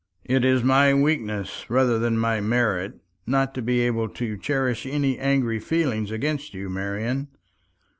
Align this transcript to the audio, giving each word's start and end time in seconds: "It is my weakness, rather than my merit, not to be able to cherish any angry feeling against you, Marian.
"It 0.25 0.43
is 0.43 0.63
my 0.63 0.91
weakness, 0.95 1.69
rather 1.69 1.99
than 1.99 2.17
my 2.17 2.39
merit, 2.41 2.93
not 3.27 3.53
to 3.53 3.61
be 3.61 3.81
able 3.81 4.09
to 4.09 4.35
cherish 4.35 4.87
any 4.87 5.19
angry 5.19 5.59
feeling 5.59 6.09
against 6.11 6.55
you, 6.55 6.71
Marian. 6.71 7.27